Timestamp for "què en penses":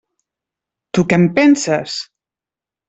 1.11-2.03